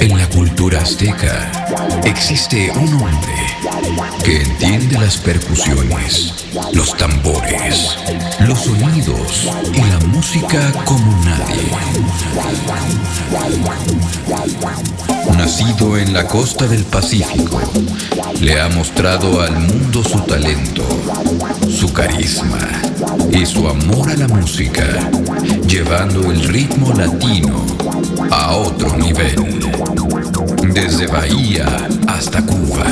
[0.00, 1.52] En la cultura azteca
[2.04, 3.34] existe un hombre
[4.24, 6.32] que entiende las percusiones,
[6.72, 7.90] los tambores,
[8.40, 11.70] los sonidos y la música como nadie.
[15.36, 17.60] Nacido en la costa del Pacífico,
[18.40, 20.86] le ha mostrado al mundo su talento,
[21.68, 22.66] su carisma
[23.30, 25.10] y su amor a la música,
[25.66, 27.73] llevando el ritmo latino
[28.30, 29.36] a otro nivel.
[30.72, 31.66] Desde Bahía
[32.06, 32.84] hasta Cuba,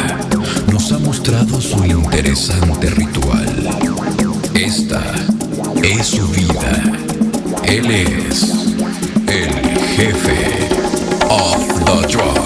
[0.71, 3.69] nos ha mostrado su interesante ritual.
[4.55, 5.03] Esta
[5.83, 6.83] es su vida.
[7.65, 8.43] Él es
[9.27, 9.51] el
[9.97, 10.69] jefe
[11.29, 12.42] of the drums.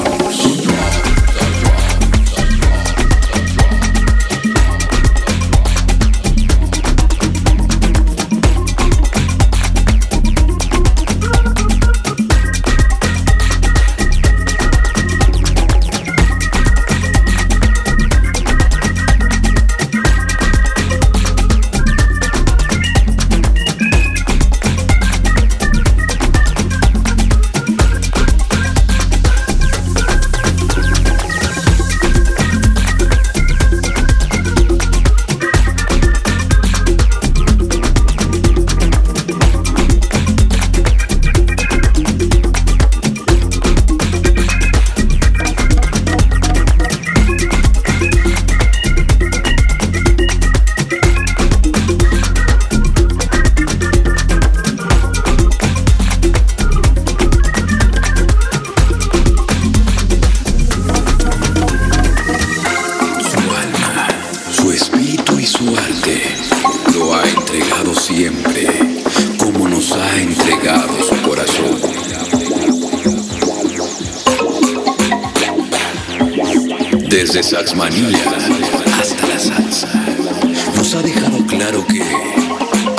[81.68, 82.00] Claro que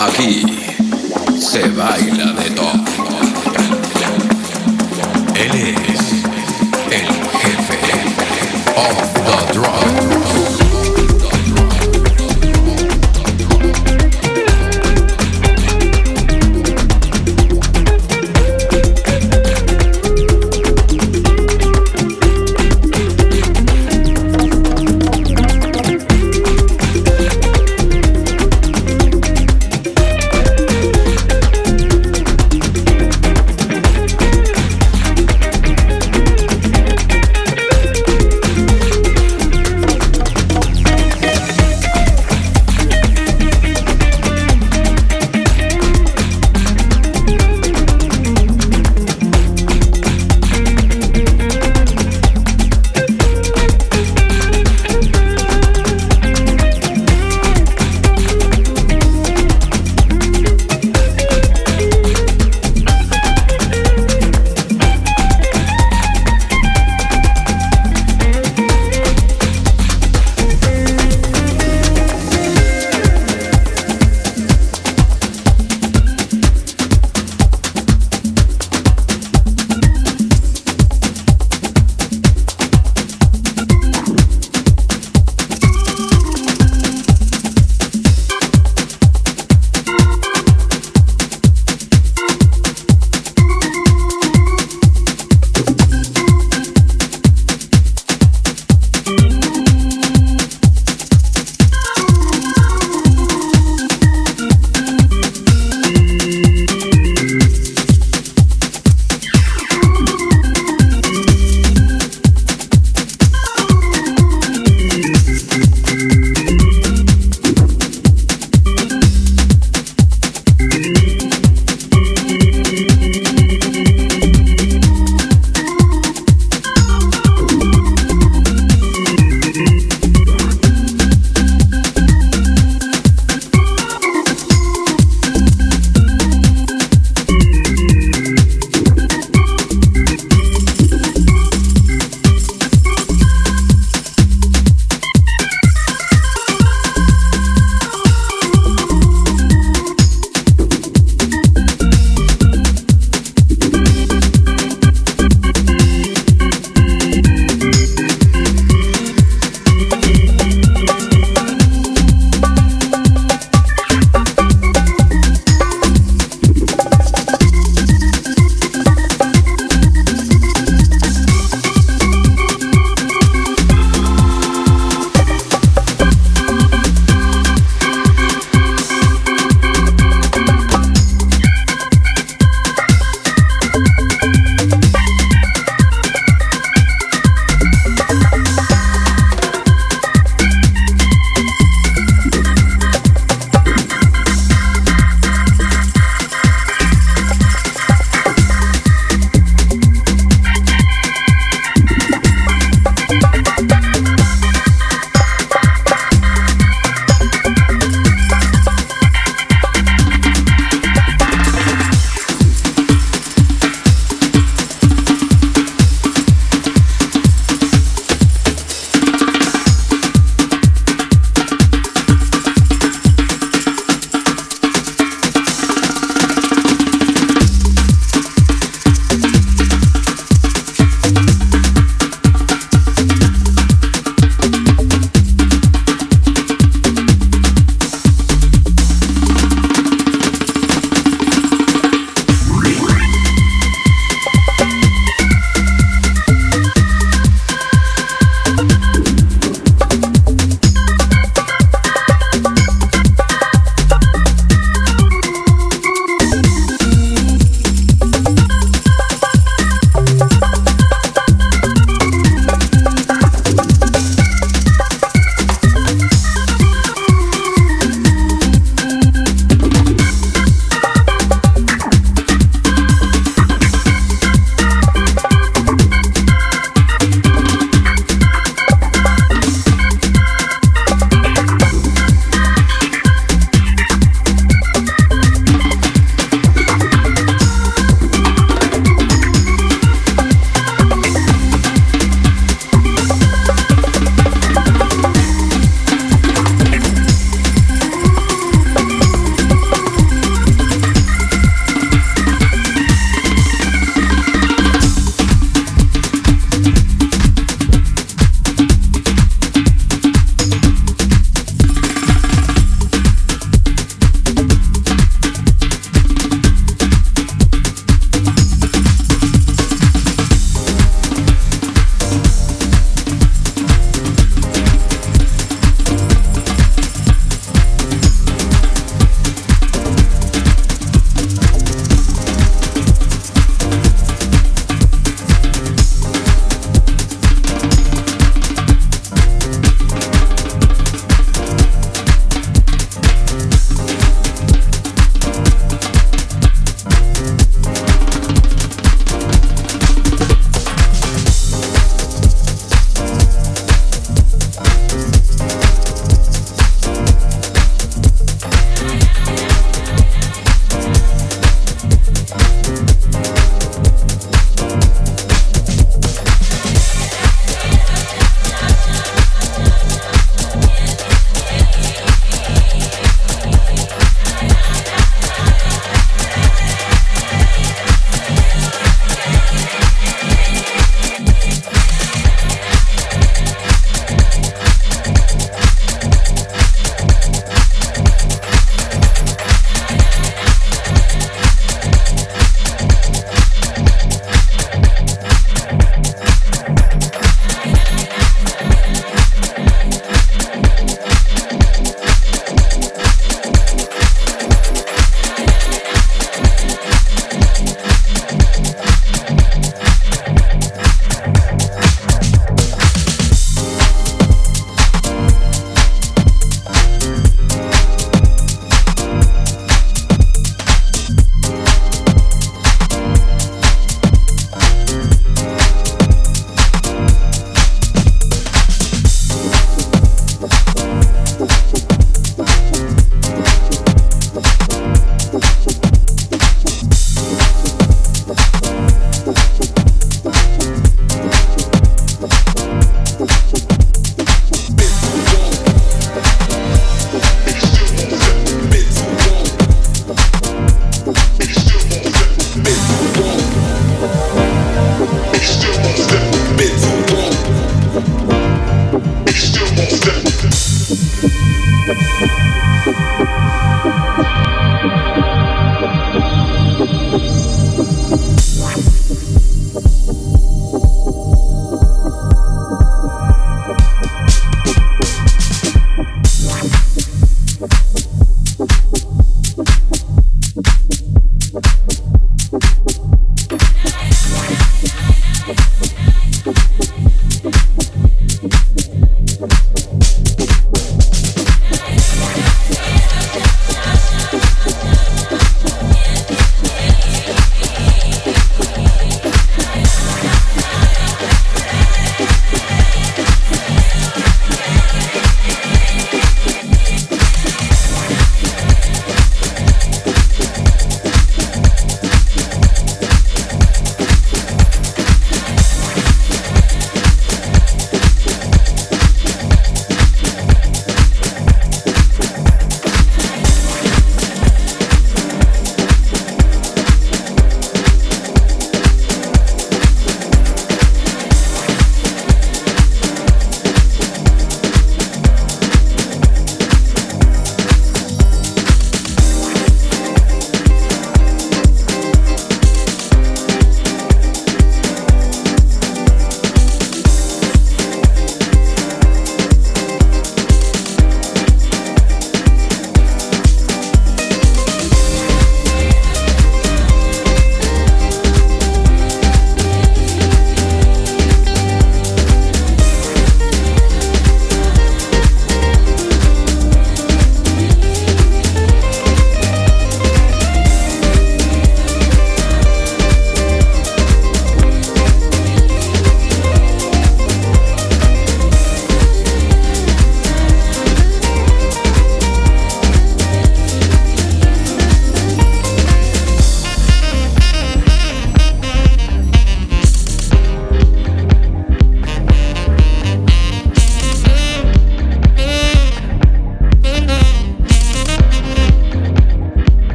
[0.00, 0.42] aquí
[1.38, 2.84] se baila de todo.